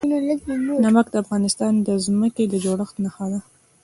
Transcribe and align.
نمک 0.83 1.05
د 1.11 1.15
افغانستان 1.23 1.73
د 1.87 1.89
ځمکې 2.05 2.43
د 2.49 2.55
جوړښت 2.63 2.95
نښه 3.03 3.25
ده. 3.31 3.39